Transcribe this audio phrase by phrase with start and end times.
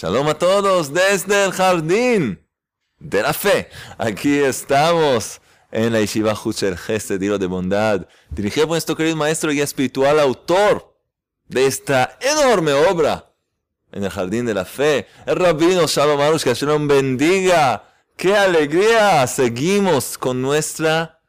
[0.00, 2.42] Shalom a todos desde el jardín
[2.98, 3.68] de la fe.
[3.98, 9.52] Aquí estamos en la Yeshiva Hucher Gesed, Dilo de Bondad, dirigido por nuestro querido maestro
[9.52, 10.96] y espiritual, autor
[11.48, 13.30] de esta enorme obra
[13.92, 15.06] en el jardín de la fe.
[15.26, 17.84] El rabino Shalom Arush, que bendiga.
[18.16, 19.26] ¡Qué alegría!
[19.26, 21.20] Seguimos con nuestra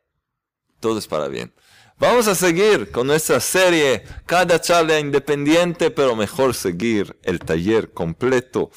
[0.80, 1.54] Todo es para bien.
[2.02, 8.72] Vamos a seguir con nuestra serie, cada charla independiente, pero mejor seguir el taller completo.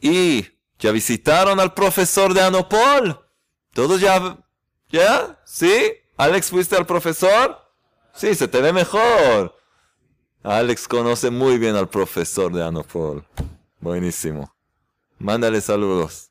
[0.00, 0.46] Y
[0.78, 3.18] ya visitaron al profesor de Anopol.
[3.74, 4.38] ¿Todos ya?
[4.90, 5.40] ¿Ya?
[5.44, 5.90] ¿Sí?
[6.16, 7.58] ¿Alex fuiste al profesor?
[8.14, 9.56] Sí, se te ve mejor.
[10.44, 13.26] Alex conoce muy bien al profesor de Anopol.
[13.80, 14.54] Buenísimo.
[15.18, 16.30] Mándale saludos.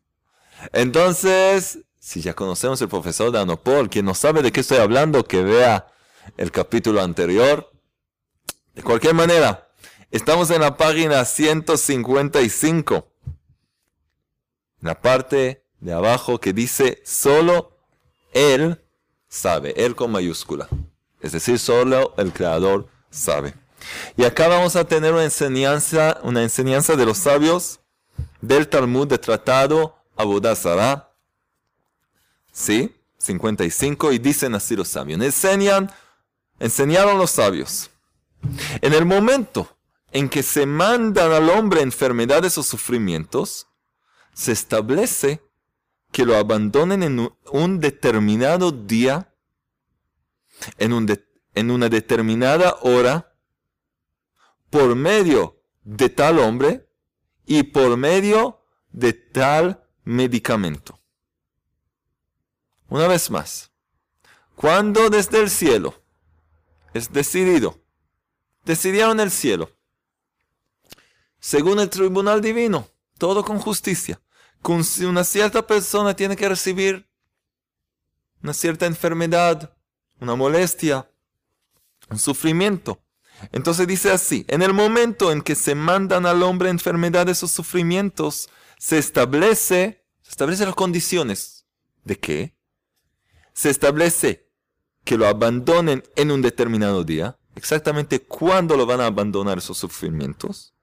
[0.71, 5.25] Entonces, si ya conocemos al profesor de Anopol, quien no sabe de qué estoy hablando,
[5.25, 5.87] que vea
[6.35, 7.71] el capítulo anterior.
[8.75, 9.69] De cualquier manera,
[10.11, 13.07] estamos en la página 155,
[14.81, 17.77] la parte de abajo que dice solo
[18.33, 18.81] Él
[19.27, 20.67] sabe, Él con mayúscula.
[21.21, 23.53] Es decir, solo el Creador sabe.
[24.15, 27.79] Y acá vamos a tener una enseñanza, una enseñanza de los sabios
[28.41, 31.11] del Talmud de Tratado Abodazara.
[32.51, 32.93] ¿Sí?
[33.17, 34.11] 55.
[34.13, 35.21] Y dicen así los sabios.
[35.21, 35.91] Enseñan
[36.59, 37.89] enseñaron los sabios.
[38.81, 39.77] En el momento
[40.11, 43.67] en que se mandan al hombre enfermedades o sufrimientos,
[44.33, 45.41] se establece
[46.11, 49.33] que lo abandonen en un determinado día,
[50.77, 51.07] en,
[51.53, 53.35] en una determinada hora,
[54.69, 56.89] por medio de tal hombre
[57.45, 60.99] y por medio de tal medicamento.
[62.89, 63.71] Una vez más,
[64.55, 66.01] cuando desde el cielo
[66.97, 67.81] es decidido.
[68.65, 69.71] Decidieron el cielo.
[71.39, 74.21] Según el tribunal divino, todo con justicia.
[74.61, 77.07] Con una cierta persona tiene que recibir
[78.43, 79.77] una cierta enfermedad,
[80.19, 81.09] una molestia,
[82.09, 83.01] un sufrimiento.
[83.51, 88.49] Entonces dice así, en el momento en que se mandan al hombre enfermedades o sufrimientos,
[88.77, 91.65] se establece, se establecen las condiciones.
[92.03, 92.55] ¿De qué?
[93.53, 94.46] Se establece
[95.07, 100.73] que lo abandonen en un determinado día, exactamente cuándo lo van a abandonar esos sufrimientos,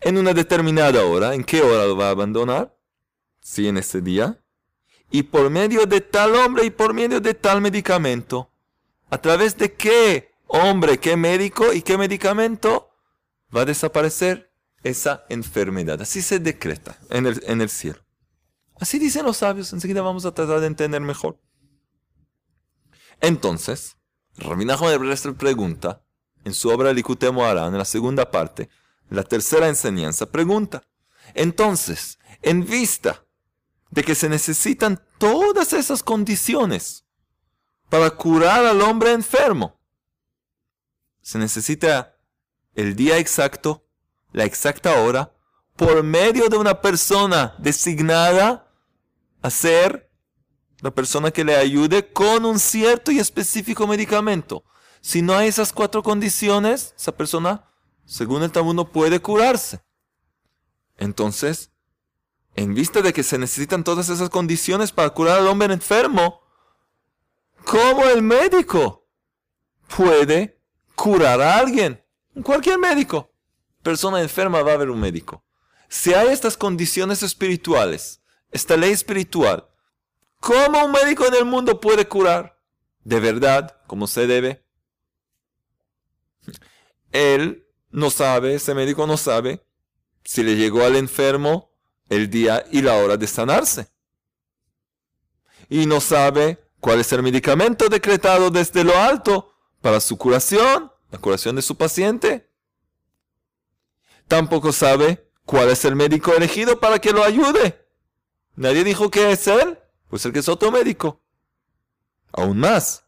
[0.00, 2.74] en una determinada hora, en qué hora lo va a abandonar,
[3.42, 4.42] si en ese día,
[5.10, 8.50] y por medio de tal hombre y por medio de tal medicamento,
[9.10, 12.88] a través de qué hombre, qué médico y qué medicamento
[13.54, 14.50] va a desaparecer
[14.82, 16.00] esa enfermedad.
[16.00, 18.00] Así se decreta en el, en el cielo.
[18.76, 21.38] Así dicen los sabios, enseguida vamos a tratar de entender mejor.
[23.20, 23.96] Entonces,
[24.36, 26.02] Rabbi Nachman pregunta,
[26.44, 28.70] en su obra Likutei Moharan, en la segunda parte,
[29.10, 30.82] la tercera enseñanza, pregunta,
[31.34, 33.24] entonces, en vista
[33.90, 37.04] de que se necesitan todas esas condiciones
[37.88, 39.78] para curar al hombre enfermo,
[41.20, 42.16] se necesita
[42.74, 43.86] el día exacto,
[44.32, 45.34] la exacta hora,
[45.76, 48.70] por medio de una persona designada
[49.42, 50.09] a ser
[50.80, 54.64] la persona que le ayude con un cierto y específico medicamento.
[55.00, 57.68] Si no hay esas cuatro condiciones, esa persona,
[58.04, 59.80] según el Talmud, no puede curarse.
[60.96, 61.70] Entonces,
[62.54, 66.40] en vista de que se necesitan todas esas condiciones para curar al hombre enfermo,
[67.64, 69.08] ¿cómo el médico
[69.96, 70.60] puede
[70.94, 72.04] curar a alguien?
[72.42, 73.32] Cualquier médico.
[73.82, 75.44] Persona enferma va a haber un médico.
[75.88, 79.69] Si hay estas condiciones espirituales, esta ley espiritual,
[80.40, 82.58] ¿cómo un médico en el mundo puede curar?
[83.04, 84.64] De verdad, como se debe.
[87.12, 89.64] Él no sabe, ese médico no sabe
[90.24, 91.70] si le llegó al enfermo
[92.08, 93.88] el día y la hora de sanarse.
[95.68, 101.18] Y no sabe cuál es el medicamento decretado desde lo alto para su curación, la
[101.18, 102.50] curación de su paciente.
[104.28, 107.84] Tampoco sabe cuál es el médico elegido para que lo ayude.
[108.54, 109.79] Nadie dijo que es él,
[110.10, 111.20] pues el que es otro médico.
[112.32, 113.04] Aún más,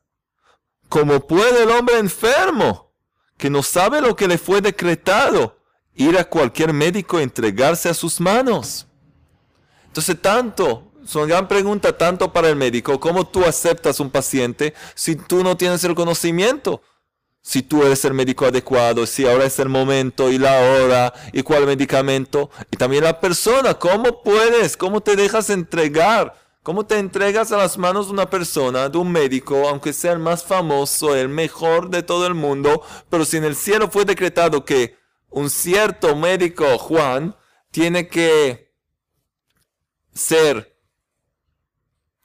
[0.89, 2.93] ¿cómo puede el hombre enfermo,
[3.37, 5.59] que no sabe lo que le fue decretado,
[5.95, 8.87] ir a cualquier médico y entregarse a sus manos?
[9.87, 14.73] Entonces, tanto, es una gran pregunta, tanto para el médico, ¿cómo tú aceptas un paciente
[14.95, 16.81] si tú no tienes el conocimiento?
[17.45, 21.43] si tú eres el médico adecuado, si ahora es el momento y la hora y
[21.43, 22.51] cuál medicamento.
[22.71, 24.77] Y también la persona, ¿cómo puedes?
[24.77, 26.42] ¿Cómo te dejas entregar?
[26.63, 30.21] ¿Cómo te entregas a las manos de una persona, de un médico, aunque sea el
[30.21, 32.83] más famoso, el mejor de todo el mundo?
[33.11, 34.97] Pero si en el cielo fue decretado que
[35.29, 37.35] un cierto médico, Juan,
[37.73, 38.73] tiene que
[40.15, 40.79] ser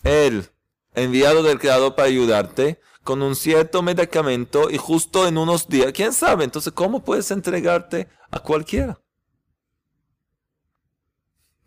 [0.03, 0.47] el
[0.93, 6.11] enviado del Creador para ayudarte, con un cierto medicamento y justo en unos días, quién
[6.11, 8.99] sabe, entonces ¿cómo puedes entregarte a cualquiera?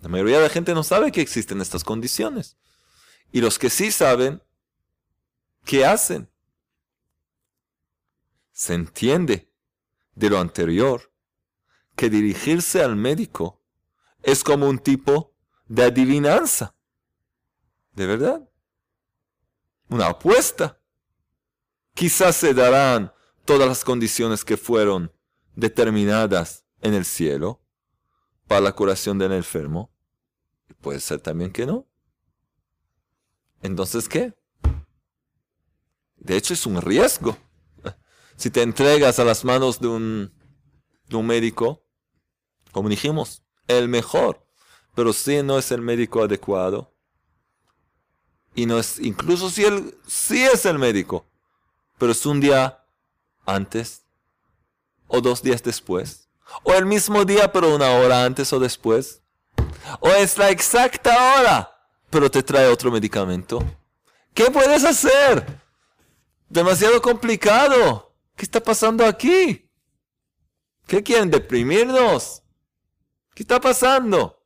[0.01, 2.57] La mayoría de la gente no sabe que existen estas condiciones.
[3.33, 4.43] Y los que sí saben,
[5.65, 6.31] ¿qué hacen?
[8.53, 9.53] Se entiende
[10.15, 11.13] de lo anterior
[11.97, 13.63] que dirigirse al médico
[14.23, 15.35] es como un tipo
[15.67, 16.75] de adivinanza.
[17.93, 18.49] ¿De verdad?
[19.89, 20.81] Una apuesta
[21.95, 23.13] quizás se darán
[23.45, 25.13] todas las condiciones que fueron
[25.55, 27.61] determinadas en el cielo
[28.47, 29.90] para la curación del enfermo.
[30.81, 31.87] Puede ser también que no.
[33.63, 34.35] Entonces, ¿qué?
[36.17, 37.37] De hecho, es un riesgo.
[38.37, 40.33] Si te entregas a las manos de un,
[41.09, 41.85] de un médico,
[42.73, 44.47] como dijimos, el mejor,
[44.95, 46.95] pero si no es el médico adecuado,
[48.55, 51.27] y no es, incluso si él sí es el médico,
[51.99, 52.85] pero es un día
[53.47, 54.07] antes
[55.07, 56.29] o dos días después,
[56.65, 59.23] o el mismo día pero una hora antes o después,
[60.01, 61.71] o es la exacta hora,
[62.11, 63.63] pero te trae otro medicamento.
[64.35, 65.45] ¿Qué puedes hacer?
[66.49, 68.15] Demasiado complicado.
[68.37, 69.71] ¿Qué está pasando aquí?
[70.87, 72.43] ¿Qué quieren deprimirnos?
[73.35, 74.43] ¿Qué está pasando?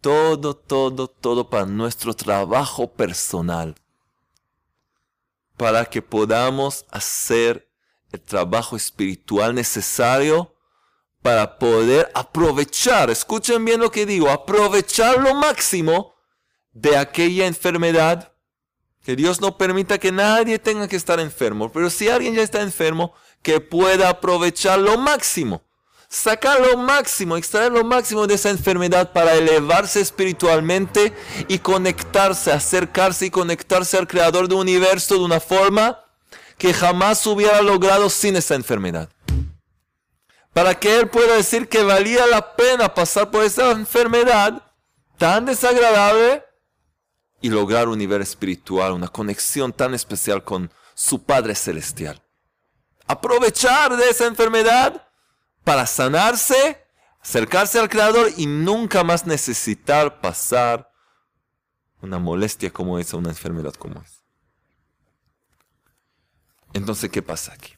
[0.00, 3.74] Todo, todo, todo para nuestro trabajo personal
[5.56, 7.70] para que podamos hacer
[8.12, 10.54] el trabajo espiritual necesario
[11.26, 16.14] para poder aprovechar, escuchen bien lo que digo, aprovechar lo máximo
[16.72, 18.32] de aquella enfermedad.
[19.02, 22.62] Que Dios no permita que nadie tenga que estar enfermo, pero si alguien ya está
[22.62, 25.62] enfermo, que pueda aprovechar lo máximo
[26.08, 31.12] sacar lo máximo, extraer lo máximo de esa enfermedad para elevarse espiritualmente
[31.48, 35.98] y conectarse, acercarse y conectarse al creador del universo de una forma
[36.56, 39.10] que jamás hubiera logrado sin esa enfermedad.
[40.56, 44.62] Para que él pueda decir que valía la pena pasar por esa enfermedad
[45.18, 46.46] tan desagradable
[47.42, 52.22] y lograr un nivel espiritual, una conexión tan especial con su Padre Celestial.
[53.06, 55.06] Aprovechar de esa enfermedad
[55.62, 56.86] para sanarse,
[57.20, 60.90] acercarse al Creador y nunca más necesitar pasar
[62.00, 64.22] una molestia como esa, una enfermedad como esa.
[66.72, 67.74] Entonces, ¿qué pasa aquí?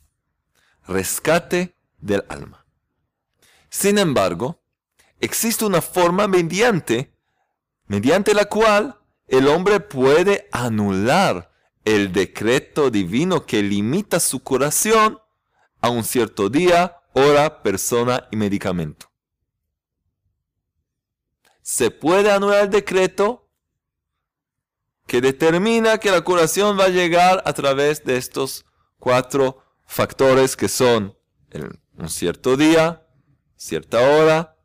[0.86, 2.57] Rescate del alma.
[3.70, 4.62] Sin embargo,
[5.20, 7.14] existe una forma mediante,
[7.86, 11.52] mediante la cual el hombre puede anular
[11.84, 15.18] el decreto divino que limita su curación
[15.80, 19.10] a un cierto día hora, persona y medicamento.
[21.62, 23.48] Se puede anular el decreto
[25.06, 28.66] que determina que la curación va a llegar a través de estos
[28.98, 31.16] cuatro factores que son
[31.96, 33.07] un cierto día,
[33.58, 34.56] cierta hora,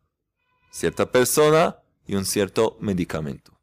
[0.71, 3.59] cierta persona y un cierto medicamento.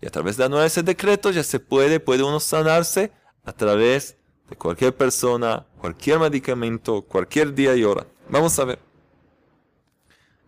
[0.00, 3.12] Y a través de anular ese decreto ya se puede, puede uno sanarse
[3.44, 4.18] a través
[4.50, 8.06] de cualquier persona, cualquier medicamento, cualquier día y hora.
[8.28, 8.80] Vamos a ver.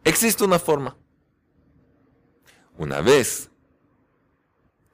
[0.03, 0.97] Existe una forma.
[2.77, 3.49] Una vez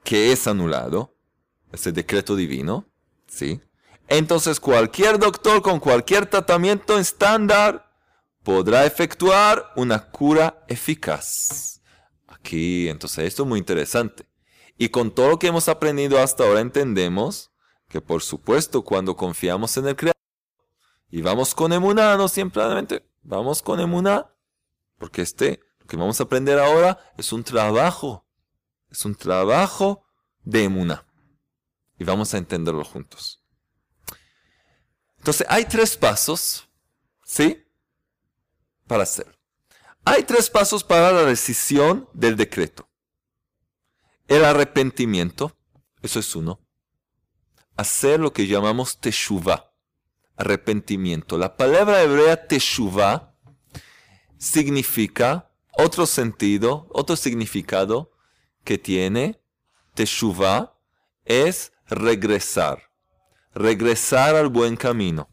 [0.03, 1.15] que es anulado
[1.71, 2.85] ese decreto divino,
[3.27, 3.59] ¿sí?
[4.07, 7.90] Entonces cualquier doctor con cualquier tratamiento estándar
[8.43, 11.81] podrá efectuar una cura eficaz.
[12.27, 14.25] Aquí, entonces esto es muy interesante.
[14.77, 17.51] Y con todo lo que hemos aprendido hasta ahora entendemos
[17.87, 20.15] que por supuesto cuando confiamos en el Creador
[21.09, 24.33] y vamos con emuná, no simplemente vamos con emuná,
[24.97, 28.25] porque este, lo que vamos a aprender ahora es un trabajo,
[28.89, 30.05] es un trabajo
[30.43, 31.05] de emuná.
[31.99, 33.43] Y vamos a entenderlo juntos.
[35.17, 36.67] Entonces hay tres pasos,
[37.23, 37.60] ¿sí?
[38.91, 39.39] Para hacer.
[40.03, 42.89] Hay tres pasos para la decisión del decreto.
[44.27, 45.55] El arrepentimiento,
[46.01, 46.59] eso es uno.
[47.77, 49.71] Hacer lo que llamamos teshuvah,
[50.35, 51.37] arrepentimiento.
[51.37, 53.33] La palabra hebrea teshuvah
[54.37, 58.11] significa otro sentido, otro significado
[58.65, 59.41] que tiene
[59.93, 60.77] teshuvah
[61.23, 62.91] es regresar.
[63.53, 65.30] Regresar al buen camino.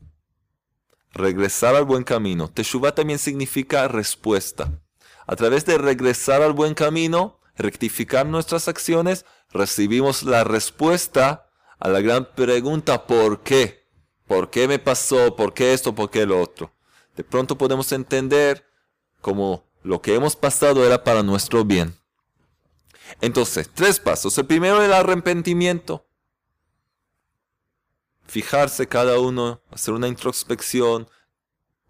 [1.18, 2.48] Regresar al buen camino.
[2.48, 4.80] Teshuvah también significa respuesta.
[5.26, 12.00] A través de regresar al buen camino, rectificar nuestras acciones, recibimos la respuesta a la
[12.02, 13.88] gran pregunta ¿por qué?
[14.28, 15.34] ¿Por qué me pasó?
[15.34, 15.92] ¿Por qué esto?
[15.92, 16.72] ¿Por qué lo otro?
[17.16, 18.64] De pronto podemos entender
[19.20, 21.98] como lo que hemos pasado era para nuestro bien.
[23.20, 24.38] Entonces, tres pasos.
[24.38, 26.06] El primero, el arrepentimiento.
[28.28, 31.08] Fijarse cada uno, hacer una introspección.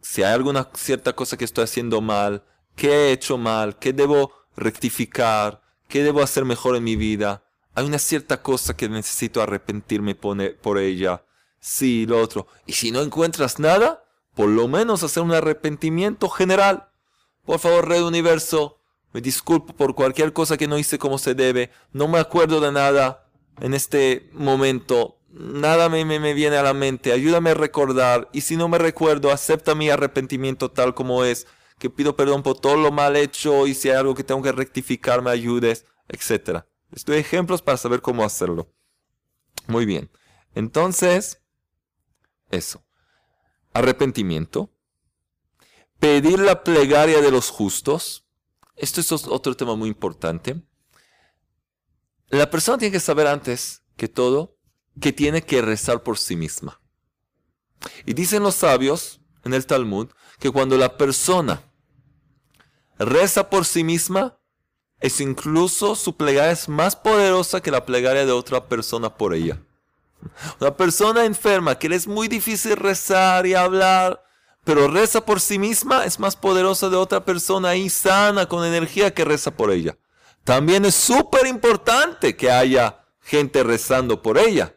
[0.00, 2.45] Si hay alguna cierta cosa que estoy haciendo mal,
[2.76, 7.42] qué he hecho mal, qué debo rectificar, qué debo hacer mejor en mi vida.
[7.75, 11.25] Hay una cierta cosa que necesito arrepentirme por ella.
[11.61, 12.47] Sí, lo otro.
[12.66, 14.04] Y si no encuentras nada,
[14.35, 16.88] por lo menos hacer un arrepentimiento general.
[17.45, 18.78] Por favor, Red Universo,
[19.12, 21.73] me disculpo por cualquier cosa que no hice como se debe.
[21.92, 23.26] No me acuerdo de nada
[23.61, 25.17] en este momento.
[25.28, 27.12] Nada me, me, me viene a la mente.
[27.12, 28.28] Ayúdame a recordar.
[28.32, 31.47] Y si no me recuerdo, acepta mi arrepentimiento tal como es
[31.78, 34.52] que pido perdón por todo lo mal hecho y si hay algo que tengo que
[34.52, 36.64] rectificar me ayudes, etc.
[36.90, 38.73] Les doy ejemplos para saber cómo hacerlo.
[39.66, 40.11] Muy bien.
[40.54, 41.42] Entonces,
[42.50, 42.85] eso.
[43.75, 44.73] Arrepentimiento.
[46.00, 48.26] Pedir la plegaria de los justos.
[48.76, 50.62] Esto es otro tema muy importante.
[52.28, 54.57] La persona tiene que saber antes que todo
[55.00, 56.81] que tiene que rezar por sí misma.
[58.05, 61.62] Y dicen los sabios en el Talmud que cuando la persona
[62.99, 64.38] reza por sí misma,
[65.00, 69.61] es incluso su plegaria es más poderosa que la plegaria de otra persona por ella.
[70.61, 74.25] Una persona enferma que le es muy difícil rezar y hablar,
[74.64, 79.14] pero reza por sí misma, es más poderosa de otra persona ahí sana, con energía,
[79.14, 79.97] que reza por ella.
[80.43, 84.75] También es súper importante que haya gente rezando por ella,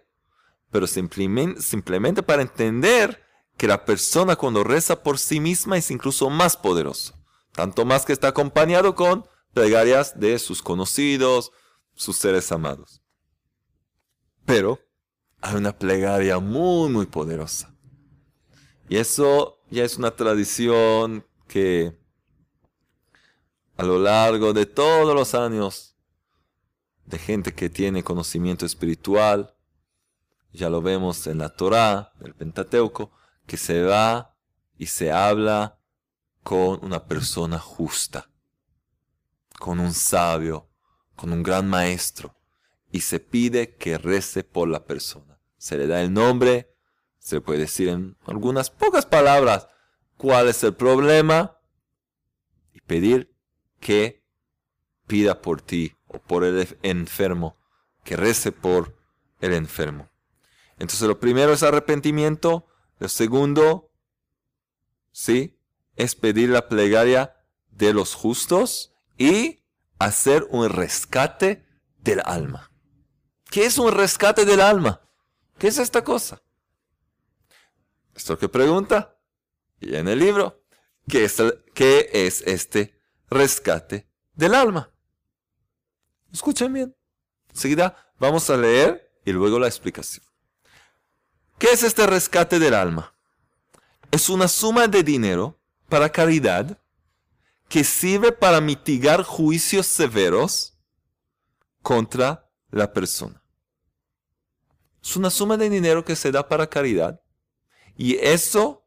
[0.72, 3.22] pero simplemente, para entender
[3.58, 7.13] que la persona cuando reza por sí misma es incluso más poderosa.
[7.51, 11.51] Tanto más que está acompañado con plegarias de sus conocidos,
[11.94, 13.01] sus seres amados.
[14.46, 14.80] Pero
[15.42, 17.75] hay una plegaria muy, muy poderosa.
[18.88, 21.98] Y eso ya es una tradición que
[23.75, 25.98] a lo largo de todos los años
[27.06, 29.54] de gente que tiene conocimiento espiritual,
[30.53, 33.12] ya lo vemos en la Torá, el Pentateuco,
[33.46, 34.36] que se va
[34.77, 35.79] y se habla
[36.43, 38.29] con una persona justa,
[39.60, 40.70] con un sabio,
[41.15, 42.36] con un gran maestro,
[42.91, 45.39] y se pide que rece por la persona.
[45.58, 46.75] Se le da el nombre,
[47.20, 49.67] se puede decir en algunas pocas palabras
[50.17, 51.60] cuál es el problema
[52.74, 53.36] y pedir
[53.79, 54.25] que
[55.08, 57.58] pida por ti o por el enfermo,
[58.03, 58.98] que rece por
[59.39, 60.11] el enfermo.
[60.81, 62.65] Entonces lo primero es arrepentimiento,
[62.97, 63.91] lo segundo,
[65.11, 65.59] ¿sí?
[65.95, 67.35] es pedir la plegaria
[67.69, 69.63] de los justos y
[70.00, 71.67] hacer un rescate
[72.00, 72.71] del alma.
[73.51, 75.01] ¿Qué es un rescate del alma?
[75.59, 76.41] ¿Qué es esta cosa?
[78.15, 79.19] Esto que pregunta
[79.79, 80.63] y en el libro,
[81.07, 81.43] ¿qué es,
[81.75, 84.91] ¿qué es este rescate del alma?
[86.33, 86.95] Escuchen bien.
[87.50, 90.30] Enseguida vamos a leer y luego la explicación.
[91.62, 93.13] ¿Qué es este rescate del alma?
[94.10, 96.82] Es una suma de dinero para caridad
[97.70, 100.75] que sirve para mitigar juicios severos
[101.84, 103.44] contra la persona.
[105.03, 107.22] Es una suma de dinero que se da para caridad.
[107.96, 108.84] Y eso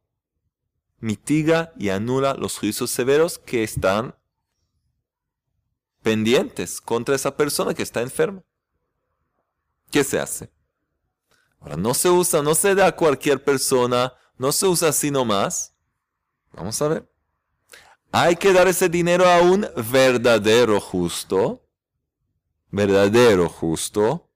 [0.98, 4.16] mitiga y anula los juicios severos que están
[6.02, 8.42] pendientes contra esa persona que está enferma.
[9.92, 10.53] ¿Qué se hace?
[11.64, 15.74] Ahora, no se usa, no se da a cualquier persona, no se usa así nomás.
[16.52, 17.10] Vamos a ver.
[18.12, 21.66] Hay que dar ese dinero a un verdadero justo.
[22.70, 24.28] Verdadero justo.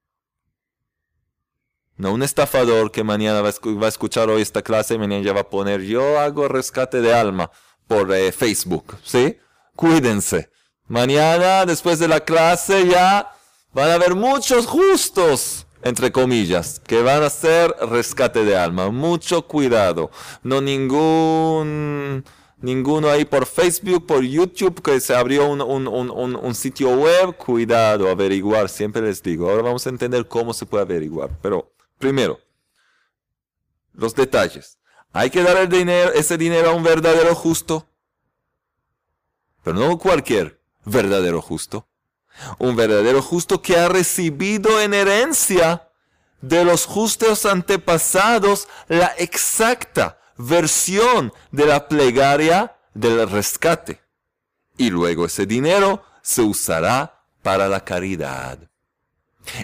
[1.97, 5.41] No un estafador que mañana va a, escuchar hoy esta clase y mañana ya va
[5.41, 7.51] a poner yo hago rescate de alma
[7.87, 8.97] por eh, Facebook.
[9.05, 9.37] ¿Sí?
[9.77, 10.51] Cuídense.
[10.87, 13.31] Mañana, después de la clase, ya
[13.73, 18.91] van a haber muchos justos, entre comillas, que van a hacer rescate de alma.
[18.91, 20.11] Mucho cuidado.
[20.43, 22.25] No ningún,
[22.61, 27.37] ninguno ahí por Facebook, por YouTube, que se abrió un, un sitio web.
[27.37, 28.69] Cuidado, averiguar.
[28.69, 29.51] Siempre les digo.
[29.51, 31.31] Ahora vamos a entender cómo se puede averiguar.
[31.43, 32.39] Pero, primero,
[33.93, 34.79] los detalles.
[35.13, 37.89] Hay que dar el dinero, ese dinero a un verdadero justo.
[39.65, 41.88] Pero no cualquier verdadero justo.
[42.59, 45.89] Un verdadero justo que ha recibido en herencia
[46.41, 54.01] de los justos antepasados la exacta versión de la plegaria del rescate.
[54.77, 58.59] Y luego ese dinero se usará para la caridad.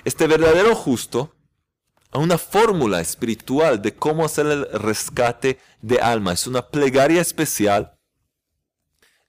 [0.04, 1.34] Este verdadero justo,
[2.12, 7.98] una fórmula espiritual de cómo hacer el rescate de alma, es una plegaria especial,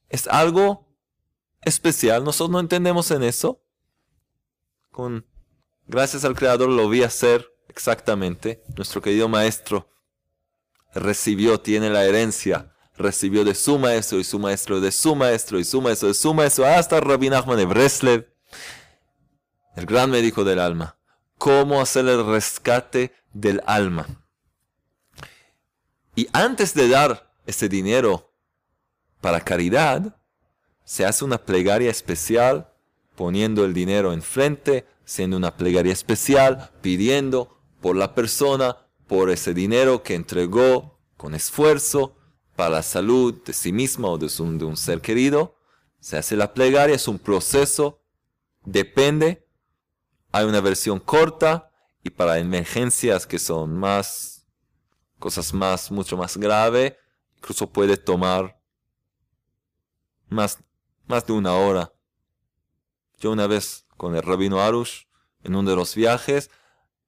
[0.09, 0.84] es algo
[1.65, 2.23] especial.
[2.23, 3.61] Nosotros no entendemos en eso.
[4.91, 5.25] Con,
[5.87, 8.63] gracias al Creador lo vi hacer exactamente.
[8.75, 9.89] Nuestro querido maestro
[10.93, 15.65] recibió, tiene la herencia, recibió de su maestro y su maestro de su maestro y
[15.65, 18.33] su maestro de su maestro hasta Rabbi Nachman de Breslev,
[19.75, 20.97] el gran médico del alma.
[21.37, 24.07] Cómo hacer el rescate del alma.
[26.15, 28.33] Y antes de dar ese dinero
[29.19, 30.15] para caridad,
[30.85, 32.71] se hace una plegaria especial
[33.15, 40.03] poniendo el dinero enfrente, siendo una plegaria especial, pidiendo por la persona, por ese dinero
[40.03, 42.15] que entregó con esfuerzo
[42.55, 45.55] para la salud de sí misma o de, un, de un ser querido.
[45.99, 48.01] Se hace la plegaria, es un proceso,
[48.63, 49.47] depende.
[50.31, 51.71] Hay una versión corta
[52.03, 54.45] y para emergencias que son más,
[55.17, 56.93] cosas más, mucho más graves,
[57.37, 58.59] incluso puede tomar
[60.29, 60.59] más
[61.07, 61.93] más de una hora.
[63.19, 65.03] Yo una vez con el rabino Arush,
[65.43, 66.49] en uno de los viajes,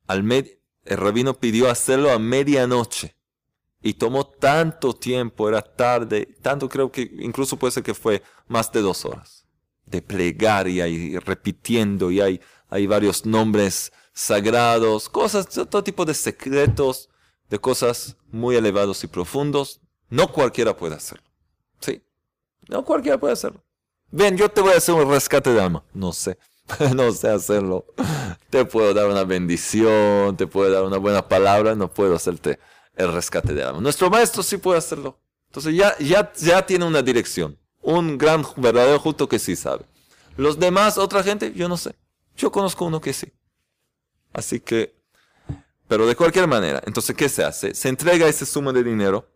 [0.08, 3.16] al el rabino pidió hacerlo a medianoche.
[3.82, 8.72] Y tomó tanto tiempo, era tarde, tanto creo que incluso puede ser que fue más
[8.72, 9.46] de dos horas.
[9.86, 17.10] De plegaria y repitiendo, y hay, hay varios nombres sagrados, cosas, todo tipo de secretos,
[17.50, 19.80] de cosas muy elevados y profundos.
[20.10, 21.30] No cualquiera puede hacerlo.
[21.80, 22.02] Sí,
[22.68, 23.64] no cualquiera puede hacerlo.
[24.10, 25.84] Ven, yo te voy a hacer un rescate de alma.
[25.94, 26.38] No sé,
[26.96, 27.86] no sé hacerlo.
[28.50, 32.60] Te puedo dar una bendición, te puedo dar una buena palabra, no puedo hacerte
[32.96, 33.82] el rescate de alma.
[33.82, 35.20] Nuestro maestro sí puede hacerlo.
[35.48, 37.58] Entonces ya, ya, ya tiene una dirección.
[37.82, 39.86] Un gran verdadero justo que sí sabe.
[40.36, 41.96] Los demás, otra gente, yo no sé.
[42.36, 43.32] Yo conozco uno que sí.
[44.34, 44.96] Así que,
[45.88, 47.74] pero de cualquier manera, entonces, ¿qué se hace?
[47.74, 49.28] Se entrega ese suma de dinero.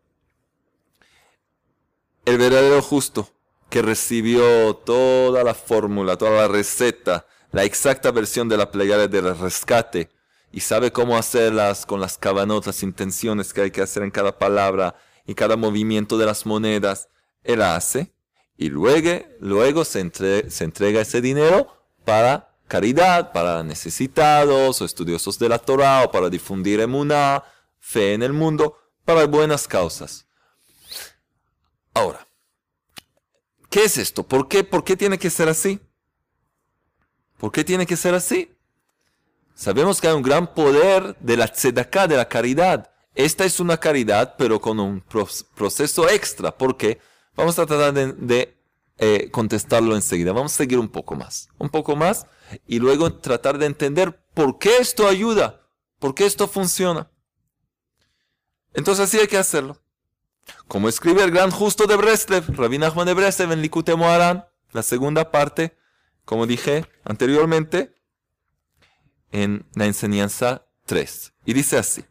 [2.25, 3.27] El verdadero justo
[3.71, 9.35] que recibió toda la fórmula, toda la receta, la exacta versión de la plegaria del
[9.37, 10.09] rescate
[10.51, 14.95] y sabe cómo hacerlas con las cabanotas, intenciones que hay que hacer en cada palabra
[15.25, 17.07] y cada movimiento de las monedas,
[17.43, 18.11] él hace
[18.57, 20.11] y luego, luego se,
[20.49, 26.29] se entrega ese dinero para caridad, para necesitados o estudiosos de la Torah o para
[26.29, 27.41] difundir emuná,
[27.79, 30.27] fe en el mundo, para buenas causas.
[31.93, 32.27] Ahora,
[33.71, 34.27] ¿Qué es esto?
[34.27, 35.79] ¿Por qué, ¿Por qué tiene que ser así?
[37.37, 38.51] ¿Por qué tiene que ser así?
[39.55, 42.91] Sabemos que hay un gran poder de la tzedakah, de la caridad.
[43.15, 46.57] Esta es una caridad, pero con un proceso extra.
[46.57, 46.99] ¿Por qué?
[47.33, 48.57] Vamos a tratar de,
[48.97, 50.33] eh, contestarlo enseguida.
[50.33, 51.47] Vamos a seguir un poco más.
[51.57, 52.25] Un poco más
[52.67, 55.61] y luego tratar de entender por qué esto ayuda,
[55.97, 57.09] por qué esto funciona.
[58.73, 59.81] Entonces así hay que hacerlo.
[60.67, 64.83] Como escribe el gran justo de Breslev, Rabbi Nachman de Breslev en Likute Moharan, la
[64.83, 65.77] segunda parte,
[66.25, 67.95] como dije anteriormente,
[69.31, 71.33] en la enseñanza 3.
[71.45, 72.05] Y dice así,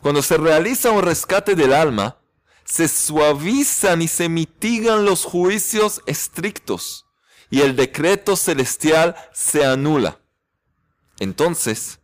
[0.00, 2.18] cuando se realiza un rescate del alma,
[2.64, 7.06] se suavizan y se mitigan los juicios estrictos
[7.50, 10.20] y el decreto celestial se anula.
[11.20, 12.00] Entonces,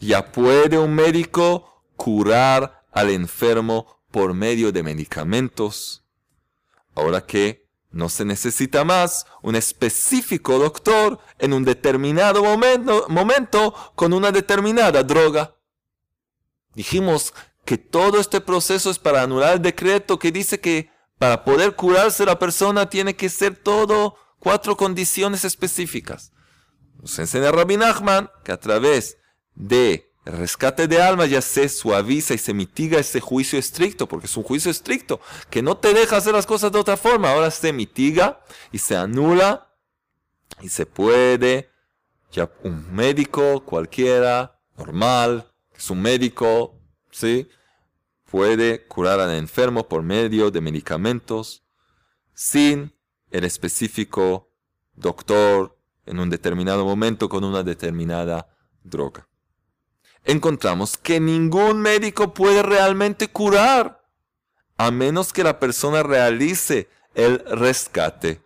[0.00, 6.04] ya puede un médico curar al enfermo por medio de medicamentos.
[6.94, 14.12] Ahora que no se necesita más un específico doctor en un determinado momento, momento con
[14.12, 15.56] una determinada droga.
[16.74, 21.76] Dijimos que todo este proceso es para anular el decreto que dice que para poder
[21.76, 26.32] curarse la persona tiene que ser todo cuatro condiciones específicas.
[27.00, 29.18] Nos enseña Rabbi Nachman que a través
[29.54, 34.36] de rescate de alma ya se suaviza y se mitiga ese juicio estricto, porque es
[34.36, 37.32] un juicio estricto que no te deja hacer las cosas de otra forma.
[37.32, 39.74] Ahora se mitiga y se anula
[40.60, 41.70] y se puede,
[42.30, 46.78] ya un médico cualquiera, normal, es un médico,
[47.10, 47.48] ¿sí?
[48.30, 51.64] Puede curar al enfermo por medio de medicamentos
[52.34, 52.94] sin
[53.30, 54.50] el específico
[54.94, 58.48] doctor en un determinado momento con una determinada
[58.84, 59.28] droga.
[60.24, 64.02] Encontramos que ningún médico puede realmente curar
[64.76, 68.40] a menos que la persona realice el rescate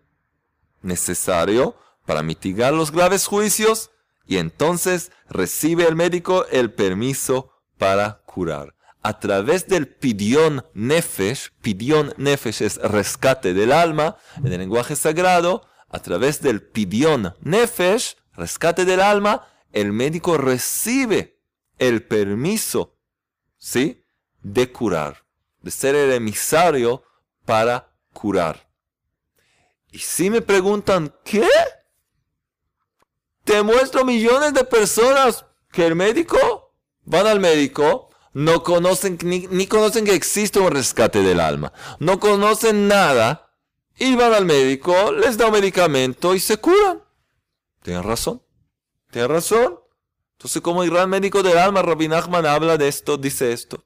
[0.83, 3.91] necesario para mitigar los graves juicios
[4.27, 8.75] y entonces recibe el médico el permiso para curar.
[9.03, 15.69] A través del pidión nefesh, pidión nefesh es rescate del alma en el lenguaje sagrado,
[15.89, 21.36] a través del pidión nefesh, rescate del alma, el médico recibe
[21.79, 22.97] el permiso,
[23.57, 24.05] ¿sí?
[24.43, 25.25] De curar,
[25.61, 27.03] de ser el emisario
[27.45, 28.69] para curar.
[29.91, 31.49] Y si me preguntan, ¿qué?
[33.45, 39.67] Te muestro millones de personas que el médico, van al médico, no conocen, ni, ni
[39.67, 43.47] conocen que existe un rescate del alma, no conocen nada,
[43.99, 47.03] y van al médico, les da un medicamento y se curan.
[47.83, 48.43] Tienen razón.
[49.11, 49.79] Tienen razón.
[50.39, 53.85] Entonces, como el gran médico del alma, Rabbi Nachman habla de esto, dice esto.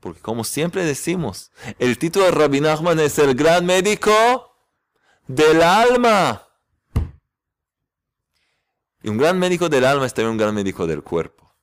[0.00, 4.56] Porque como siempre decimos, el título de Rabbi Nachman es el gran médico
[5.28, 6.48] del alma.
[9.02, 11.54] Y un gran médico del alma es también un gran médico del cuerpo.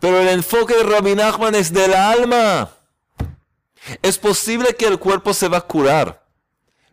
[0.00, 2.70] Pero el enfoque de Rabbi Nachman es del alma.
[4.02, 6.26] Es posible que el cuerpo se va a curar.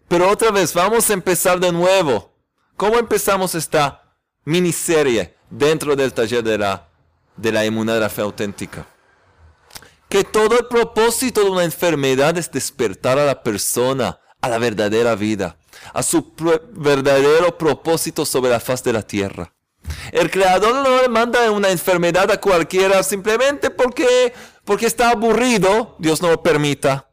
[0.07, 2.31] Pero otra vez, vamos a empezar de nuevo.
[2.75, 3.98] ¿Cómo empezamos esta
[4.49, 6.89] miniserie dentro del taller de la,
[7.37, 8.85] de la inmunidad de la fe auténtica?
[10.09, 15.15] Que todo el propósito de una enfermedad es despertar a la persona a la verdadera
[15.15, 15.57] vida,
[15.93, 16.33] a su
[16.71, 19.53] verdadero propósito sobre la faz de la tierra.
[20.11, 24.33] El creador no le manda una enfermedad a cualquiera simplemente porque,
[24.65, 27.09] porque está aburrido, Dios no lo permita.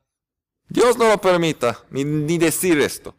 [0.69, 3.15] Dios no lo permita, ni, decir esto.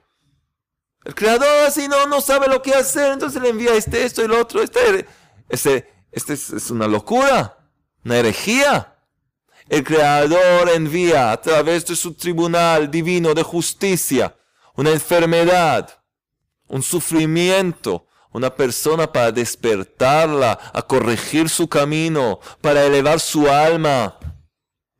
[1.07, 4.27] El creador así no, no sabe lo que hacer, entonces le envía este, esto y
[4.27, 4.61] lo otro.
[4.61, 5.07] Este,
[5.47, 7.57] este, este es, una locura,
[8.03, 8.93] una herejía.
[9.69, 14.35] El creador envía a través de su tribunal divino de justicia
[14.75, 16.03] una enfermedad,
[16.67, 24.19] un sufrimiento, una persona para despertarla, a corregir su camino, para elevar su alma,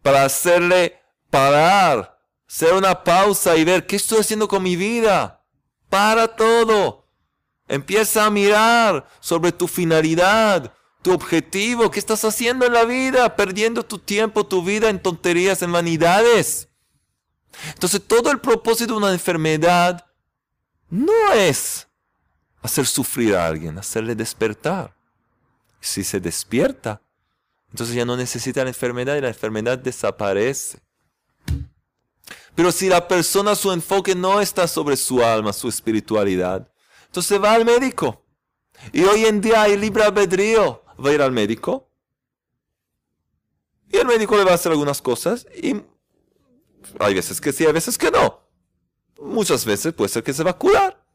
[0.01, 2.17] para hacerle parar
[2.49, 5.36] Hacer una pausa y ver qué estoy haciendo con mi vida.
[5.89, 7.05] Para todo.
[7.67, 13.83] Empieza a mirar sobre tu finalidad, tu objetivo, qué estás haciendo en la vida, perdiendo
[13.83, 16.69] tu tiempo, tu vida en tonterías, en vanidades.
[17.73, 20.05] Entonces todo el propósito de una enfermedad
[20.89, 21.87] no es
[22.61, 24.95] hacer sufrir a alguien, hacerle despertar.
[25.79, 27.01] Si se despierta,
[27.71, 30.79] entonces ya no necesita la enfermedad y la enfermedad desaparece.
[32.57, 36.67] Pero si la persona, su enfoque no está sobre su alma, su espiritualidad,
[37.05, 38.25] entonces va al médico.
[38.91, 40.83] Y hoy en día hay libre albedrío.
[40.99, 41.91] Va a ir al médico.
[43.91, 45.45] Y el médico le va a hacer algunas cosas.
[45.55, 45.83] Y
[46.97, 48.39] hay veces que sí, hay veces que no.
[49.21, 51.05] Muchas veces puede ser que se va a curar.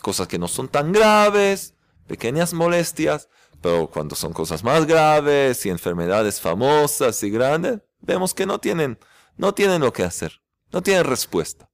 [0.00, 1.74] Cosas que no son tan graves,
[2.06, 3.28] pequeñas molestias.
[3.60, 8.96] Pero cuando son cosas más graves y enfermedades famosas y grandes, vemos que no tienen,
[9.36, 10.40] no tienen lo que hacer.
[10.72, 11.68] No tienen respuesta.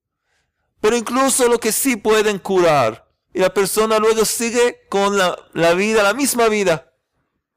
[0.80, 5.74] Pero incluso lo que sí pueden curar, y la persona luego sigue con la, la
[5.74, 6.92] vida, la misma vida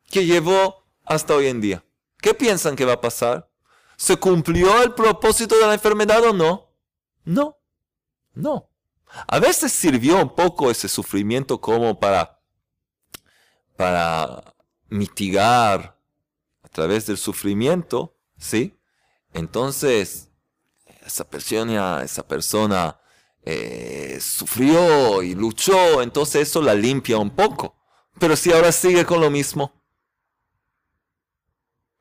[0.09, 1.83] que llevó hasta hoy en día.
[2.19, 3.49] ¿Qué piensan que va a pasar?
[3.95, 6.73] ¿Se cumplió el propósito de la enfermedad o no?
[7.25, 7.57] No,
[8.33, 8.69] no.
[9.27, 12.39] A veces sirvió un poco ese sufrimiento como para,
[13.75, 14.55] para
[14.89, 15.99] mitigar
[16.61, 18.77] a través del sufrimiento, ¿sí?
[19.33, 20.26] Entonces,
[21.07, 22.99] esa persona, esa persona
[23.43, 27.75] eh, sufrió y luchó, entonces eso la limpia un poco.
[28.19, 29.73] Pero si ahora sigue con lo mismo,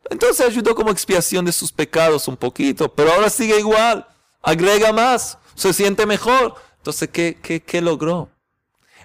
[0.09, 4.07] Entonces ayudó como expiación de sus pecados un poquito, pero ahora sigue igual,
[4.41, 6.55] agrega más, se siente mejor.
[6.79, 8.29] Entonces, ¿qué, qué, qué logró?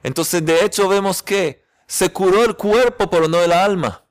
[0.04, 4.04] Entonces, de hecho, vemos que se curó el cuerpo, pero no el alma.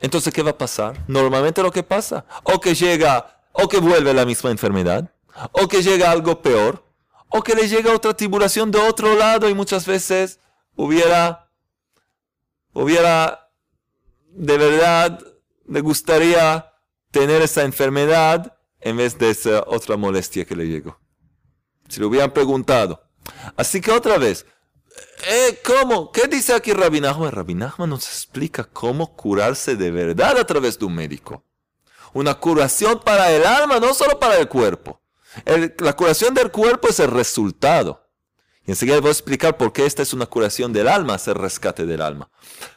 [0.00, 1.04] Entonces, ¿qué va a pasar?
[1.08, 5.12] Normalmente lo que pasa, o que llega, o que vuelve la misma enfermedad,
[5.52, 6.84] o que llega algo peor,
[7.28, 10.38] o que le llega otra tribulación de otro lado y muchas veces
[10.76, 11.50] hubiera,
[12.72, 13.50] hubiera,
[14.30, 15.20] de verdad,
[15.66, 16.72] le gustaría
[17.10, 21.00] tener esa enfermedad en vez de esa otra molestia que le llegó.
[21.88, 23.02] Si le hubieran preguntado.
[23.56, 24.46] Así que otra vez,
[25.26, 26.12] eh, ¿cómo?
[26.12, 27.90] ¿Qué dice aquí Rabbi Nachman?
[27.90, 31.44] Nos explica cómo curarse de verdad a través de un médico.
[32.12, 35.00] Una curación para el alma, no solo para el cuerpo.
[35.78, 38.04] la curación del cuerpo es el resultado.
[38.66, 41.34] Y enseguida voy a explicar por qué esta es una curación del alma, es el
[41.34, 42.30] rescate del alma.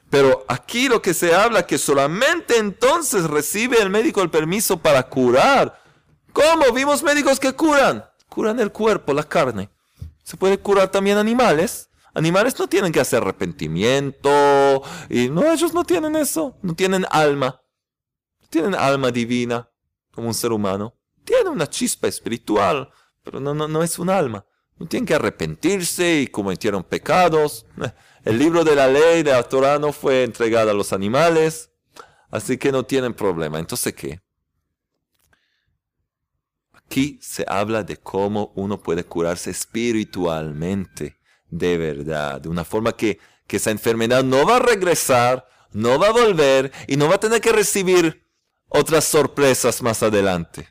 [0.09, 5.03] Pero aquí lo que se habla que solamente entonces recibe el médico el permiso para
[5.03, 5.81] curar.
[6.33, 6.71] ¿Cómo?
[6.73, 8.05] Vimos médicos que curan.
[8.27, 9.69] Curan el cuerpo, la carne.
[10.23, 11.89] Se puede curar también animales.
[12.13, 14.83] Animales no tienen que hacer arrepentimiento.
[15.09, 16.57] Y no, ellos no tienen eso.
[16.61, 17.60] No tienen alma.
[18.51, 19.67] Tienen alma divina
[20.11, 20.93] como un ser humano.
[21.23, 22.91] Tienen una chispa espiritual,
[23.23, 24.45] pero no es un alma.
[24.77, 27.65] No tienen que arrepentirse y cometieron pecados.
[28.25, 31.71] El libro de la ley de la Torah no fue entregado a los animales.
[32.31, 33.57] Así que no tienen problema.
[33.57, 34.19] Entonces, ¿qué?
[36.73, 43.17] Aquí se habla de cómo uno puede curarse espiritualmente, de verdad, de una forma que,
[43.47, 47.19] que esa enfermedad no va a regresar, no va a volver y no va a
[47.19, 48.20] tener que recibir
[48.71, 50.69] otras sorpresas más adelante.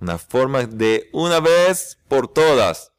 [0.00, 2.92] Una forma de una vez por todas.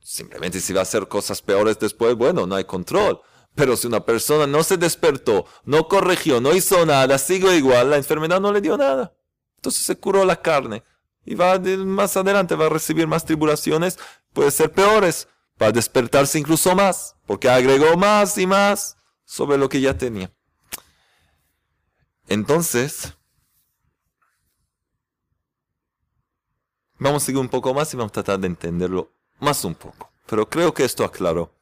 [0.00, 3.20] Simplemente si va a hacer cosas peores después, bueno, no hay control.
[3.54, 7.96] Pero si una persona no se despertó, no corrigió, no hizo nada, sigue igual, la
[7.96, 9.14] enfermedad no le dio nada.
[9.56, 10.82] Entonces se curó la carne
[11.24, 13.98] y va más adelante va a recibir más tribulaciones,
[14.32, 15.28] puede ser peores,
[15.62, 20.32] va a despertarse incluso más, porque agregó más y más sobre lo que ya tenía.
[22.28, 23.14] Entonces,
[26.98, 30.10] vamos a seguir un poco más y vamos a tratar de entenderlo más un poco.
[30.26, 31.54] Pero creo que esto aclaró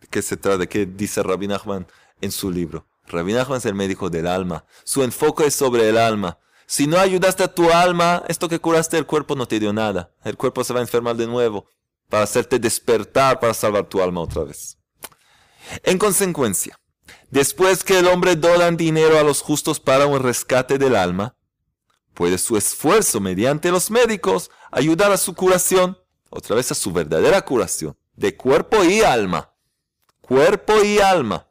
[0.00, 1.86] de qué se trata, de qué dice Rabbi Nachman
[2.20, 2.86] en su libro.
[3.06, 4.64] Rabbi Nachman es el médico del alma.
[4.84, 6.38] Su enfoque es sobre el alma.
[6.66, 10.12] Si no ayudaste a tu alma, esto que curaste el cuerpo no te dio nada.
[10.24, 11.66] El cuerpo se va a enfermar de nuevo
[12.08, 14.78] para hacerte despertar, para salvar tu alma otra vez.
[15.82, 16.76] En consecuencia,
[17.30, 21.36] después que el hombre dona dinero a los justos para un rescate del alma,
[22.14, 25.98] puede su esfuerzo mediante los médicos ayudar a su curación,
[26.30, 29.52] otra vez a su verdadera curación, de cuerpo y alma.
[30.20, 31.48] Cuerpo y alma.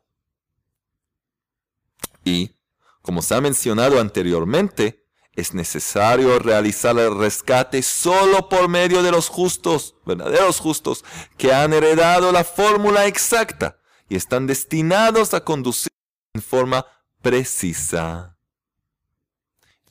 [2.24, 2.56] Y,
[3.02, 9.30] como se ha mencionado anteriormente, es necesario realizar el rescate solo por medio de los
[9.30, 11.04] justos, verdaderos justos,
[11.38, 13.81] que han heredado la fórmula exacta
[14.12, 15.94] y están destinados a conducir
[16.34, 16.86] en forma
[17.22, 18.38] precisa.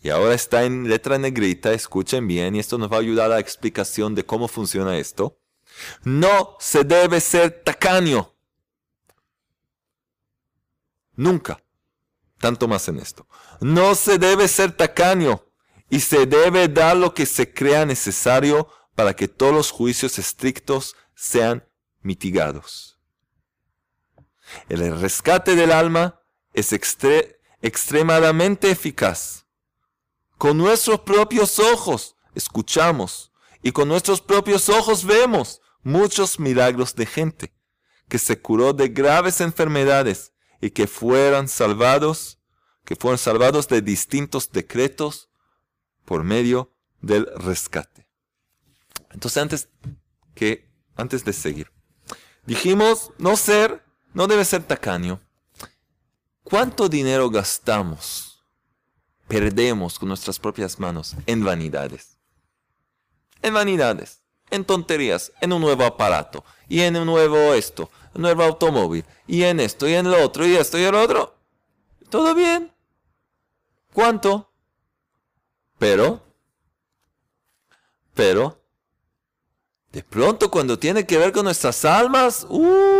[0.02, 3.36] Y ahora está en letra negrita, escuchen bien, y esto nos va a ayudar a
[3.36, 5.38] la explicación de cómo funciona esto.
[6.04, 8.34] No se debe ser tacaño.
[11.16, 11.62] Nunca
[12.36, 13.26] tanto más en esto.
[13.62, 15.46] No se debe ser tacaño
[15.88, 20.94] y se debe dar lo que se crea necesario para que todos los juicios estrictos
[21.14, 21.66] sean
[22.02, 22.99] mitigados.
[24.68, 26.20] El rescate del alma
[26.52, 29.46] es extremadamente eficaz.
[30.38, 33.32] Con nuestros propios ojos escuchamos
[33.62, 37.54] y con nuestros propios ojos vemos muchos milagros de gente
[38.08, 42.38] que se curó de graves enfermedades y que fueran salvados,
[42.84, 45.30] que fueron salvados de distintos decretos
[46.04, 48.08] por medio del rescate.
[49.10, 49.68] Entonces antes
[50.34, 51.70] que antes de seguir,
[52.46, 55.20] dijimos no ser, no debe ser tacaño.
[56.42, 58.42] ¿Cuánto dinero gastamos,
[59.28, 62.16] perdemos con nuestras propias manos en vanidades?
[63.42, 69.04] En vanidades, en tonterías, en un nuevo aparato y en un nuevo esto nuevo automóvil,
[69.26, 71.34] y en esto, y en lo otro, y esto, y el otro.
[72.08, 72.72] Todo bien.
[73.92, 74.50] ¿Cuánto?
[75.78, 76.20] Pero,
[78.14, 78.60] pero,
[79.92, 82.99] de pronto cuando tiene que ver con nuestras almas, ¡uh!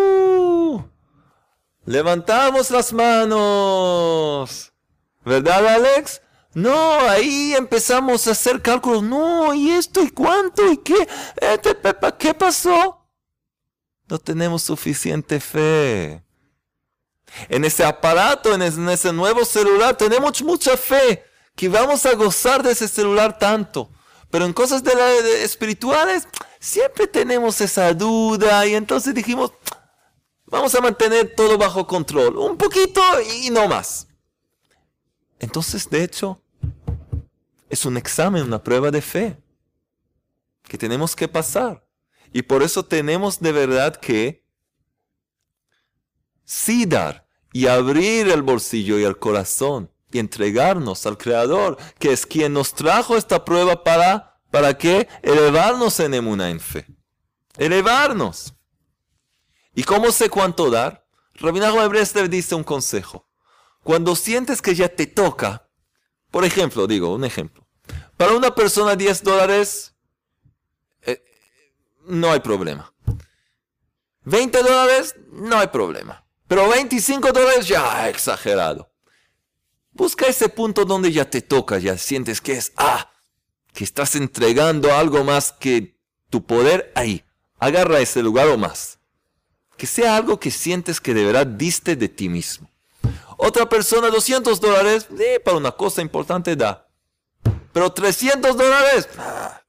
[1.84, 4.72] Levantamos las manos.
[5.24, 6.20] ¿Verdad, Alex?
[6.52, 9.02] No, ahí empezamos a hacer cálculos.
[9.02, 10.02] No, ¿y esto?
[10.02, 10.70] ¿Y cuánto?
[10.70, 11.08] ¿Y qué?
[11.40, 11.76] Este,
[12.18, 13.06] ¿Qué pasó?
[14.08, 16.24] No tenemos suficiente fe.
[17.48, 22.72] En ese aparato, en ese nuevo celular, tenemos mucha fe que vamos a gozar de
[22.72, 23.88] ese celular tanto.
[24.30, 26.26] Pero en cosas de espirituales
[26.58, 29.52] siempre tenemos esa duda y entonces dijimos,
[30.50, 33.00] vamos a mantener todo bajo control, un poquito
[33.42, 34.08] y no más.
[35.38, 36.42] Entonces, de hecho,
[37.68, 39.38] es un examen, una prueba de fe
[40.64, 41.86] que tenemos que pasar.
[42.32, 44.44] Y por eso tenemos de verdad que
[46.44, 52.26] sí dar y abrir el bolsillo y el corazón y entregarnos al Creador, que es
[52.26, 55.08] quien nos trajo esta prueba para, ¿para qué?
[55.22, 56.86] Elevarnos en emuna, en fe.
[57.56, 58.54] Elevarnos.
[59.74, 61.06] ¿Y cómo sé cuánto dar?
[61.34, 63.26] Rabbi Breslev dice un consejo.
[63.82, 65.68] Cuando sientes que ya te toca,
[66.30, 67.66] por ejemplo, digo, un ejemplo.
[68.16, 69.94] Para una persona 10 dólares,
[71.02, 71.22] eh,
[72.06, 72.92] no hay problema.
[74.24, 76.24] 20 dólares, no hay problema.
[76.46, 78.90] Pero 25 dólares ya exagerado.
[79.92, 83.10] Busca ese punto donde ya te toca, ya sientes que es, ah,
[83.72, 87.24] que estás entregando algo más que tu poder ahí.
[87.58, 88.99] Agarra ese lugar o más.
[89.80, 92.68] Que sea algo que sientes que de verdad diste de ti mismo.
[93.38, 96.86] Otra persona 200 dólares, eh, para una cosa importante da.
[97.72, 99.62] Pero 300 dólares, ah,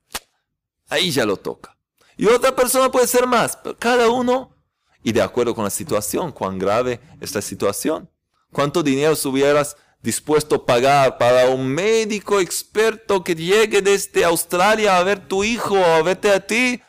[0.89, 1.78] ahí ya lo toca.
[2.17, 4.54] Y otra persona puede ser más, pero cada uno,
[5.02, 8.10] y de acuerdo con la situación, cuán grave es la situación.
[8.52, 15.04] ¿Cuánto dinero subieras dispuesto a pagar para un médico experto que llegue desde Australia a
[15.04, 16.82] ver tu hijo o a verte a ti.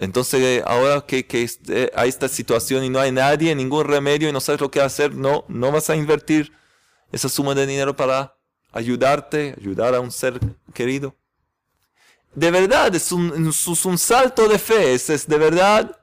[0.00, 4.32] Entonces, ahora que, que este, hay esta situación y no hay nadie, ningún remedio y
[4.32, 6.52] no sabes lo que hacer, no, no vas a invertir
[7.12, 8.34] esa suma de dinero para
[8.72, 10.40] ayudarte, ayudar a un ser
[10.72, 11.14] querido.
[12.34, 16.00] De verdad, es un, es un salto de fe, es, es de verdad.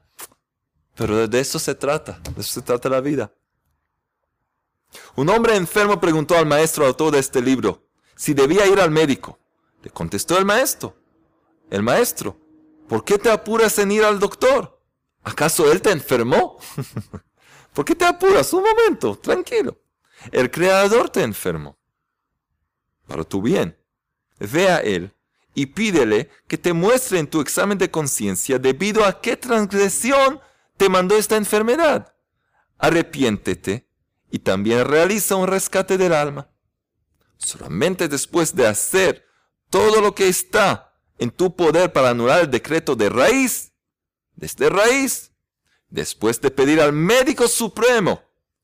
[0.94, 3.34] Pero de eso se trata, de eso se trata la vida.
[5.16, 7.84] Un hombre enfermo preguntó al maestro autor de este libro
[8.16, 9.40] si debía ir al médico.
[9.82, 10.96] Le contestó el maestro.
[11.70, 12.40] El maestro,
[12.88, 14.82] ¿por qué te apuras en ir al doctor?
[15.24, 16.58] ¿Acaso él te enfermó?
[17.74, 18.52] ¿Por qué te apuras?
[18.54, 19.78] Un momento, tranquilo.
[20.32, 21.78] El creador te enfermó.
[23.08, 23.78] Para tu bien.
[24.40, 25.14] Ve a él
[25.54, 30.40] y pídele que te muestre en tu examen de conciencia debido a qué transgresión
[30.78, 32.14] te mandó esta enfermedad.
[32.78, 33.90] Arrepiéntete
[34.30, 36.50] y también realiza un rescate del alma.
[37.38, 39.26] Solamente después de hacer
[39.70, 40.87] todo lo que está
[41.18, 43.72] en tu poder para anular el decreto de raíz,
[44.36, 45.32] desde raíz,
[45.90, 48.22] después de pedir al médico supremo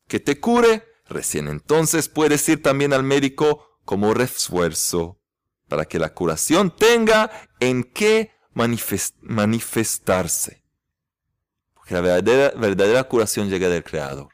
[0.08, 5.20] que te cure, recién entonces puedes ir también al médico como refuerzo
[5.68, 10.64] para que la curación tenga en qué manifestarse.
[11.74, 14.30] Porque la verdadera, verdadera curación llega del Creador.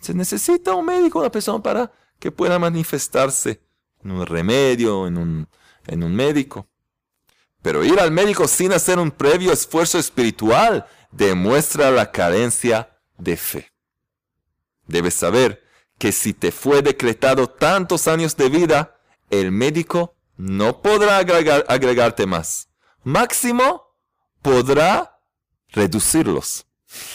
[0.00, 3.62] Se necesita un médico, una persona para que pueda manifestarse
[4.02, 5.48] en un remedio, en un,
[5.86, 6.68] en un médico.
[7.62, 13.72] Pero ir al médico sin hacer un previo esfuerzo espiritual demuestra la carencia de fe.
[14.86, 15.64] Debes saber
[15.98, 22.68] que si te fue decretado tantos años de vida, el médico no podrá agregarte más.
[23.02, 23.96] Máximo
[24.40, 25.20] podrá
[25.68, 26.66] reducirlos.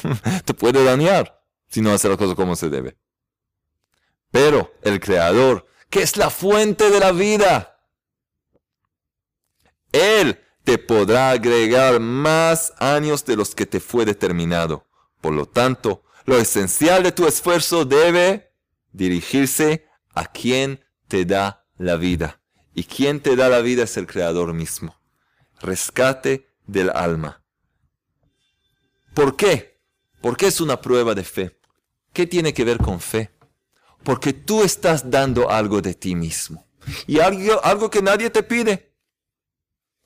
[0.46, 2.98] te puede dañar si no hace las cosas como se debe.
[4.30, 7.73] Pero el Creador, que es la fuente de la vida,
[9.94, 14.86] Él te podrá agregar más años de los que te fue determinado.
[15.22, 18.52] Por lo tanto, lo esencial de tu esfuerzo debe
[18.92, 22.42] dirigirse a quien te da la vida.
[22.74, 25.00] Y quien te da la vida es el Creador mismo.
[25.62, 27.44] Rescate del alma.
[29.14, 29.80] ¿Por qué?
[30.22, 31.60] Porque es una prueba de fe.
[32.14, 33.32] ¿Qué tiene que ver con fe?
[34.04, 36.68] Porque tú estás dando algo de ti mismo.
[37.06, 38.93] Y algo, algo que nadie te pide.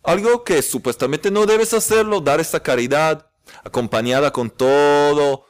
[0.08, 3.30] Algo que supuestamente no debes hacerlo, dar esa caridad
[3.66, 5.46] acompañada con todo,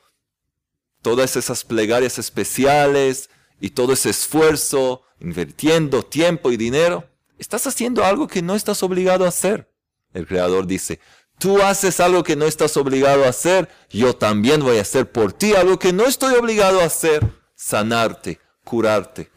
[1.03, 3.29] todas esas plegarias especiales
[3.61, 7.07] y todo ese esfuerzo, invirtiendo tiempo y dinero.
[7.37, 9.71] Estás haciendo algo que no estás obligado a hacer.
[10.11, 10.99] El Creador dice,
[11.37, 15.33] Tú haces algo que no estás obligado a hacer, yo también voy a hacer por
[15.33, 19.29] ti algo que no estoy obligado a hacer, sanarte, curarte.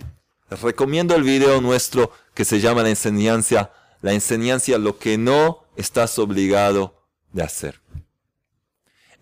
[0.48, 3.70] Les recomiendo el video nuestro que se llama la enseñanza,
[4.01, 7.80] la enseñanza lo que no estás obligado de hacer.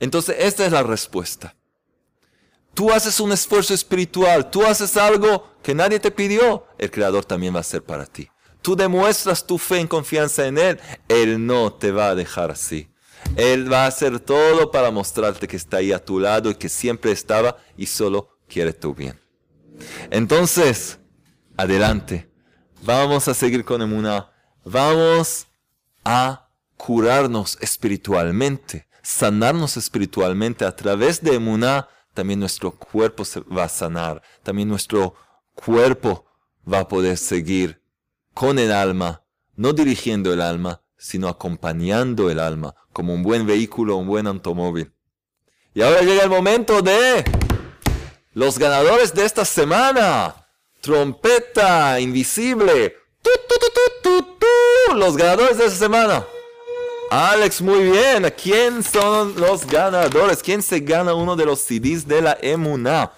[0.01, 1.57] Entonces, esta es la respuesta.
[2.75, 7.53] Tú haces un esfuerzo espiritual, tú haces algo que nadie te pidió, el Creador también
[7.55, 8.31] va a hacer para ti
[8.63, 12.91] tú demuestras tu fe en confianza en Él, Él no te va a dejar así.
[13.37, 16.69] Él va a hacer todo para mostrarte que está ahí a tu lado y que
[16.69, 19.19] siempre estaba y solo quiere tu bien.
[20.11, 20.99] Entonces,
[21.57, 22.29] adelante.
[22.83, 24.31] Vamos a seguir con Emuná.
[24.65, 25.47] Vamos
[26.05, 31.89] a curarnos espiritualmente, sanarnos espiritualmente a través de Emuná.
[32.15, 34.23] También nuestro cuerpo se va a sanar.
[34.43, 35.15] También nuestro
[35.55, 36.27] cuerpo
[36.71, 37.83] va a poder seguir
[38.35, 39.23] con el alma,
[39.57, 44.93] no dirigiendo el alma, sino acompañando el alma, como un buen vehículo, un buen automóvil.
[45.75, 47.25] Y ahora llega el momento de
[48.33, 50.35] los ganadores de esta semana.
[50.81, 52.97] Trompeta invisible.
[54.95, 56.27] Los ganadores de esta semana.
[57.11, 58.33] Alex, muy bien.
[58.41, 60.43] ¿Quién son los ganadores?
[60.43, 63.13] ¿Quién se gana uno de los CDs de la Emuna?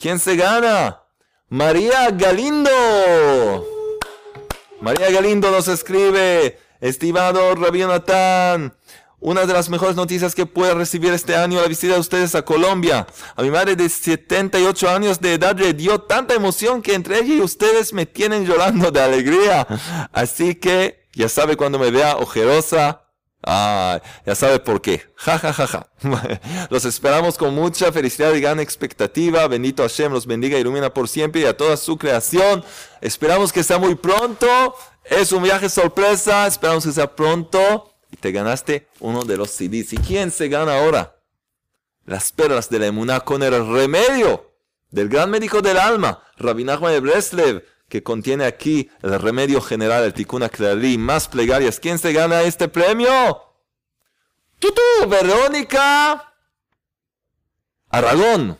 [0.00, 1.00] ¿Quién se gana?
[1.48, 2.70] María Galindo.
[4.80, 8.74] María Galindo nos escribe, estimado Rabbi Natán,
[9.22, 12.42] una de las mejores noticias que puede recibir este año la visita de ustedes a
[12.42, 13.06] Colombia.
[13.36, 17.34] A mi madre de 78 años de edad le dio tanta emoción que entre ella
[17.34, 19.66] y ustedes me tienen llorando de alegría.
[20.12, 22.98] Así que ya sabe cuando me vea ojerosa,
[23.44, 25.02] Ah, ya sabe por qué.
[25.16, 25.86] Ja, ja, ja, ja.
[26.70, 29.48] Los esperamos con mucha felicidad y gran expectativa.
[29.48, 32.64] Bendito Hashem los bendiga ilumina por siempre y a toda su creación.
[33.00, 34.76] Esperamos que sea muy pronto.
[35.04, 36.46] Es un viaje sorpresa.
[36.46, 37.91] Esperamos que sea pronto.
[38.12, 39.92] Y te ganaste uno de los CDs.
[39.94, 41.16] ¿Y quién se gana ahora?
[42.04, 44.52] Las perlas de la emuná con el remedio
[44.90, 50.02] del gran médico del alma, Rabbi Nachman de Breslev que contiene aquí el remedio general,
[50.04, 51.78] el Tikkun Klali, más plegarias.
[51.78, 53.10] ¿Quién se gana este premio?
[54.58, 54.72] ¡Tú,
[55.06, 56.32] Verónica
[57.90, 58.58] Aragón.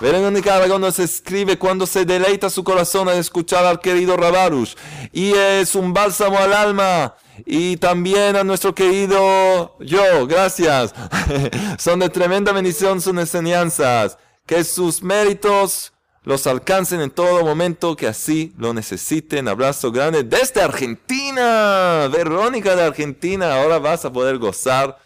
[0.00, 4.74] Verónica Aragón nos escribe cuando se deleita su corazón al escuchar al querido Rabarush.
[5.12, 7.14] Y es un bálsamo al alma.
[7.46, 10.94] Y también a nuestro querido yo, gracias.
[11.78, 14.18] Son de tremenda bendición sus enseñanzas.
[14.46, 19.48] Que sus méritos los alcancen en todo momento que así lo necesiten.
[19.48, 22.08] Abrazo grande desde Argentina.
[22.08, 24.98] Verónica de Argentina, ahora vas a poder gozar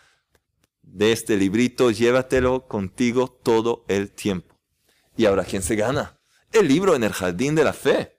[0.82, 1.91] de este librito.
[1.91, 4.55] Llévatelo contigo todo el tiempo.
[5.16, 6.18] Y ahora, ¿quién se gana?
[6.51, 8.18] El libro en el jardín de la fe.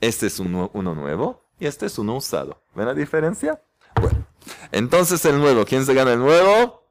[0.00, 2.60] Este es uno, uno nuevo este es uno usado.
[2.74, 3.60] ¿Ven la diferencia?
[4.00, 4.26] Bueno,
[4.72, 5.64] entonces el nuevo.
[5.64, 6.84] ¿Quién se gana el nuevo?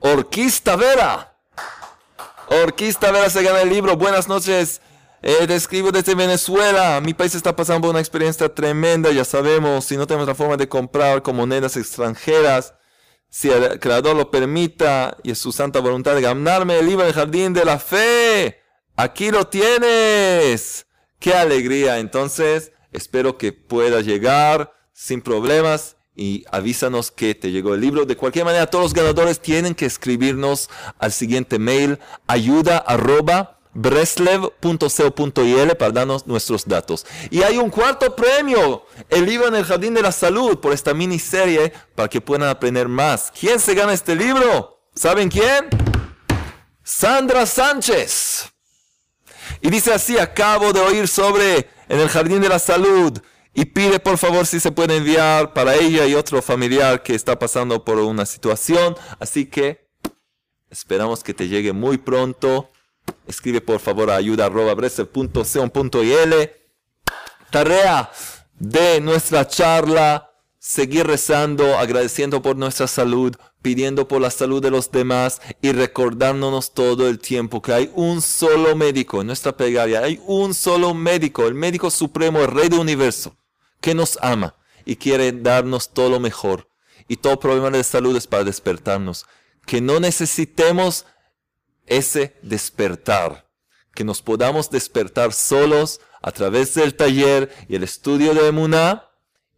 [0.00, 1.36] Orquista Vera.
[2.48, 3.96] Orquista Vera se gana el libro.
[3.96, 4.80] Buenas noches.
[5.22, 7.00] Eh, escribo desde Venezuela.
[7.00, 9.84] Mi país está pasando por una experiencia tremenda, ya sabemos.
[9.84, 12.74] Si no tenemos la forma de comprar con monedas extranjeras,
[13.28, 17.14] si el creador lo permita y es su santa voluntad de ganarme el libro del
[17.14, 18.62] jardín de la fe.
[18.96, 20.86] Aquí lo tienes.
[21.18, 21.98] Qué alegría.
[21.98, 28.06] Entonces, espero que pueda llegar sin problemas y avísanos que te llegó el libro.
[28.06, 33.52] De cualquier manera, todos los ganadores tienen que escribirnos al siguiente mail, ayuda arroba
[35.78, 37.04] para darnos nuestros datos.
[37.30, 40.94] Y hay un cuarto premio, el libro en el Jardín de la Salud, por esta
[40.94, 43.30] miniserie, para que puedan aprender más.
[43.38, 44.80] ¿Quién se gana este libro?
[44.94, 45.68] ¿Saben quién?
[46.82, 48.50] Sandra Sánchez.
[49.60, 53.18] Y dice así, acabo de oír sobre en el Jardín de la Salud
[53.54, 57.38] y pide por favor si se puede enviar para ella y otro familiar que está
[57.38, 58.94] pasando por una situación.
[59.18, 59.88] Así que
[60.68, 62.70] esperamos que te llegue muy pronto.
[63.26, 64.20] Escribe por favor a.
[67.50, 68.10] Tarea
[68.58, 70.30] de nuestra charla.
[70.58, 73.36] Seguir rezando, agradeciendo por nuestra salud,
[73.66, 78.22] pidiendo por la salud de los demás y recordándonos todo el tiempo que hay un
[78.22, 80.02] solo médico en nuestra plegaria.
[80.02, 83.36] Hay un solo médico, el médico supremo, el rey del universo
[83.80, 84.54] que nos ama
[84.84, 86.70] y quiere darnos todo lo mejor.
[87.08, 89.26] Y todo problema de salud es para despertarnos.
[89.66, 91.04] Que no necesitemos
[91.86, 93.50] ese despertar.
[93.96, 99.05] Que nos podamos despertar solos a través del taller y el estudio de Emuná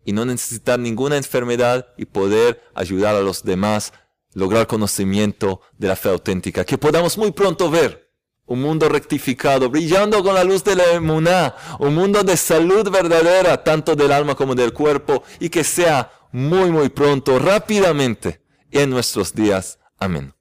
[0.08, 3.92] y no necesitar ninguna enfermedad y poder ayudar a los demás,
[4.32, 6.64] lograr conocimiento de la fe auténtica.
[6.64, 8.10] Que podamos muy pronto ver
[8.46, 13.62] un mundo rectificado, brillando con la luz de la emuná, un mundo de salud verdadera,
[13.62, 18.40] tanto del alma como del cuerpo, y que sea muy, muy pronto, rápidamente,
[18.70, 19.78] en nuestros días.
[19.98, 20.37] Amén.